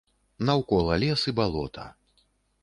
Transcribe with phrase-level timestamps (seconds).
[0.49, 1.87] Наўкола лес і балота.